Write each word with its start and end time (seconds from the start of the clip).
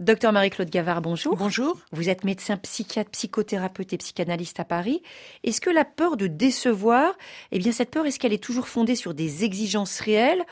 Docteur 0.00 0.32
Marie-Claude 0.32 0.70
Gavard, 0.70 1.02
bonjour. 1.02 1.36
Bonjour. 1.36 1.78
Vous 1.92 2.08
êtes 2.08 2.24
médecin 2.24 2.56
psychiatre, 2.56 3.12
psychothérapeute 3.12 3.92
et 3.92 3.96
psychanalyste 3.96 4.58
à 4.58 4.64
Paris. 4.64 5.02
Est-ce 5.44 5.60
que 5.60 5.70
la 5.70 5.84
peur 5.84 6.16
de 6.16 6.26
décevoir, 6.26 7.16
eh 7.52 7.60
bien 7.60 7.70
cette 7.70 7.92
peur, 7.92 8.04
est-ce 8.04 8.18
qu'elle 8.18 8.32
est 8.32 8.42
toujours 8.42 8.66
fondée 8.66 8.96
sur 8.96 9.14
des 9.14 9.44
exigences 9.44 10.00
réelles 10.00 10.42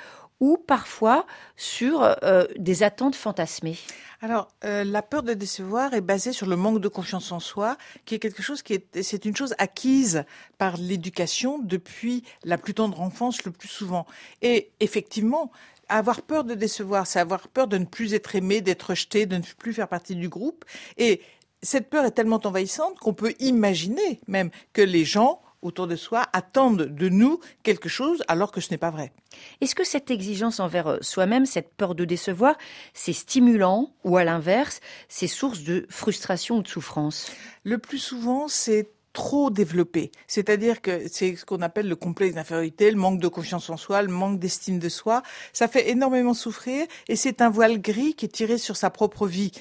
ou 0.42 0.56
parfois 0.56 1.24
sur 1.56 2.02
euh, 2.02 2.46
des 2.58 2.82
attentes 2.82 3.14
fantasmées 3.14 3.78
Alors, 4.20 4.48
euh, 4.64 4.82
la 4.82 5.00
peur 5.00 5.22
de 5.22 5.34
décevoir 5.34 5.94
est 5.94 6.00
basée 6.00 6.32
sur 6.32 6.48
le 6.48 6.56
manque 6.56 6.80
de 6.80 6.88
confiance 6.88 7.30
en 7.30 7.38
soi, 7.38 7.78
qui 8.06 8.16
est 8.16 8.18
quelque 8.18 8.42
chose 8.42 8.60
qui 8.60 8.74
est, 8.74 9.02
c'est 9.02 9.24
une 9.24 9.36
chose 9.36 9.54
acquise 9.58 10.24
par 10.58 10.76
l'éducation 10.78 11.60
depuis 11.60 12.24
la 12.42 12.58
plus 12.58 12.74
tendre 12.74 13.00
enfance 13.00 13.44
le 13.44 13.52
plus 13.52 13.68
souvent. 13.68 14.04
Et 14.42 14.72
effectivement, 14.80 15.52
avoir 15.88 16.22
peur 16.22 16.42
de 16.42 16.54
décevoir, 16.54 17.06
c'est 17.06 17.20
avoir 17.20 17.46
peur 17.46 17.68
de 17.68 17.78
ne 17.78 17.84
plus 17.84 18.12
être 18.12 18.34
aimé, 18.34 18.62
d'être 18.62 18.90
rejeté, 18.90 19.26
de 19.26 19.36
ne 19.36 19.42
plus 19.42 19.72
faire 19.72 19.86
partie 19.86 20.16
du 20.16 20.28
groupe. 20.28 20.64
Et 20.98 21.20
cette 21.62 21.88
peur 21.88 22.04
est 22.04 22.10
tellement 22.10 22.40
envahissante 22.42 22.98
qu'on 22.98 23.14
peut 23.14 23.34
imaginer 23.38 24.20
même 24.26 24.50
que 24.72 24.82
les 24.82 25.04
gens 25.04 25.40
autour 25.62 25.86
de 25.86 25.96
soi 25.96 26.26
attendent 26.32 26.82
de 26.82 27.08
nous 27.08 27.40
quelque 27.62 27.88
chose 27.88 28.22
alors 28.28 28.52
que 28.52 28.60
ce 28.60 28.70
n'est 28.70 28.78
pas 28.78 28.90
vrai. 28.90 29.12
Est-ce 29.60 29.74
que 29.74 29.84
cette 29.84 30.10
exigence 30.10 30.60
envers 30.60 30.86
euh, 30.88 30.98
soi-même, 31.00 31.46
cette 31.46 31.74
peur 31.74 31.94
de 31.94 32.04
décevoir, 32.04 32.56
c'est 32.92 33.12
stimulant 33.12 33.94
ou 34.04 34.16
à 34.16 34.24
l'inverse, 34.24 34.80
c'est 35.08 35.26
source 35.26 35.62
de 35.62 35.86
frustration 35.88 36.58
ou 36.58 36.62
de 36.62 36.68
souffrance? 36.68 37.30
Le 37.64 37.78
plus 37.78 37.98
souvent, 37.98 38.48
c'est 38.48 38.90
trop 39.12 39.50
développé. 39.50 40.10
C'est-à-dire 40.26 40.80
que 40.80 41.06
c'est 41.08 41.36
ce 41.36 41.44
qu'on 41.44 41.60
appelle 41.60 41.88
le 41.88 41.96
complexe 41.96 42.34
d'infériorité, 42.34 42.90
le 42.90 42.96
manque 42.96 43.20
de 43.20 43.28
confiance 43.28 43.68
en 43.70 43.76
soi, 43.76 44.02
le 44.02 44.08
manque 44.08 44.38
d'estime 44.38 44.78
de 44.78 44.88
soi. 44.88 45.22
Ça 45.52 45.68
fait 45.68 45.90
énormément 45.90 46.34
souffrir 46.34 46.86
et 47.08 47.16
c'est 47.16 47.42
un 47.42 47.50
voile 47.50 47.80
gris 47.80 48.14
qui 48.14 48.26
est 48.26 48.28
tiré 48.28 48.58
sur 48.58 48.76
sa 48.76 48.90
propre 48.90 49.26
vie. 49.26 49.52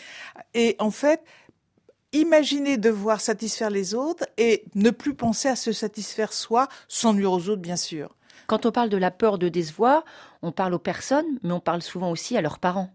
Et 0.54 0.76
en 0.80 0.92
fait, 0.92 1.22
imaginer 2.14 2.78
devoir 2.78 3.22
satisfaire 3.22 3.70
les 3.70 3.94
autres 3.94 4.26
et 4.38 4.66
ne 4.76 4.90
plus 4.90 5.14
penser 5.14 5.48
à 5.48 5.56
se 5.56 5.72
satisfaire 5.72 6.34
soi 6.34 6.68
sans 6.88 7.14
nuire 7.14 7.32
aux 7.32 7.50
autres, 7.50 7.62
bien 7.62 7.76
sûr. 7.76 8.16
Quand 8.48 8.66
on 8.66 8.72
parle 8.72 8.90
de 8.90 8.98
la 8.98 9.12
peur 9.12 9.38
de 9.38 9.50
décevoir, 9.50 10.04
on 10.42 10.52
parle 10.52 10.74
aux 10.74 10.80
personnes, 10.80 11.40
mais 11.44 11.54
on 11.54 11.60
parle 11.60 11.82
souvent 11.82 12.12
aussi 12.12 12.36
à 12.36 12.42
leurs 12.42 12.60
parents. 12.60 12.92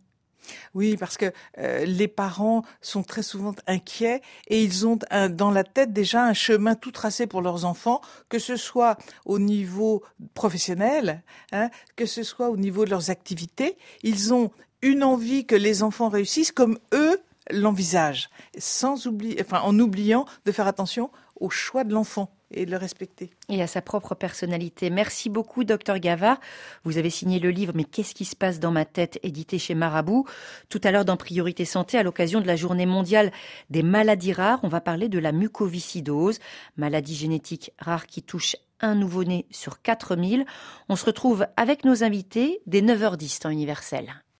Oui, 0.74 0.96
parce 0.96 1.16
que 1.16 1.32
euh, 1.58 1.84
les 1.84 2.08
parents 2.08 2.62
sont 2.80 3.02
très 3.02 3.22
souvent 3.22 3.54
inquiets 3.66 4.22
et 4.48 4.62
ils 4.62 4.86
ont 4.86 4.98
dans 5.30 5.50
la 5.50 5.64
tête 5.64 5.92
déjà 5.92 6.24
un 6.24 6.34
chemin 6.34 6.74
tout 6.74 6.92
tracé 6.92 7.26
pour 7.26 7.42
leurs 7.42 7.64
enfants, 7.64 8.00
que 8.28 8.38
ce 8.38 8.56
soit 8.56 8.96
au 9.24 9.38
niveau 9.38 10.04
professionnel, 10.34 11.22
hein, 11.52 11.70
que 11.96 12.06
ce 12.06 12.22
soit 12.22 12.50
au 12.50 12.56
niveau 12.56 12.84
de 12.84 12.90
leurs 12.90 13.10
activités. 13.10 13.76
Ils 14.02 14.32
ont 14.32 14.50
une 14.82 15.02
envie 15.02 15.46
que 15.46 15.56
les 15.56 15.82
enfants 15.82 16.08
réussissent 16.08 16.52
comme 16.52 16.78
eux 16.92 17.20
l'envisagent, 17.50 18.28
sans 18.58 19.06
oublier, 19.06 19.42
en 19.50 19.78
oubliant 19.78 20.26
de 20.44 20.52
faire 20.52 20.66
attention 20.66 21.10
au 21.38 21.50
choix 21.50 21.84
de 21.84 21.92
l'enfant 21.92 22.32
et 22.50 22.64
de 22.64 22.70
le 22.70 22.76
respecter. 22.76 23.30
Et 23.48 23.62
à 23.62 23.66
sa 23.66 23.82
propre 23.82 24.14
personnalité. 24.14 24.90
Merci 24.90 25.28
beaucoup, 25.28 25.64
docteur 25.64 25.98
Gavard. 25.98 26.38
Vous 26.84 26.98
avez 26.98 27.10
signé 27.10 27.38
le 27.38 27.50
livre 27.50 27.72
Mais 27.74 27.84
qu'est-ce 27.84 28.14
qui 28.14 28.24
se 28.24 28.36
passe 28.36 28.60
dans 28.60 28.70
ma 28.70 28.84
tête, 28.84 29.18
édité 29.22 29.58
chez 29.58 29.74
Marabout. 29.74 30.26
Tout 30.68 30.80
à 30.84 30.90
l'heure, 30.90 31.04
dans 31.04 31.16
Priorité 31.16 31.64
Santé, 31.64 31.98
à 31.98 32.02
l'occasion 32.02 32.40
de 32.40 32.46
la 32.46 32.56
journée 32.56 32.86
mondiale 32.86 33.32
des 33.70 33.82
maladies 33.82 34.32
rares, 34.32 34.60
on 34.62 34.68
va 34.68 34.80
parler 34.80 35.08
de 35.08 35.18
la 35.18 35.32
mucoviscidose, 35.32 36.38
maladie 36.76 37.16
génétique 37.16 37.72
rare 37.78 38.06
qui 38.06 38.22
touche 38.22 38.56
un 38.80 38.94
nouveau-né 38.94 39.46
sur 39.50 39.82
4000. 39.82 40.44
On 40.88 40.96
se 40.96 41.04
retrouve 41.04 41.46
avec 41.56 41.84
nos 41.84 42.04
invités 42.04 42.60
dès 42.66 42.82
9h10 42.82 43.40
temps 43.40 43.50
universel. 43.50 44.22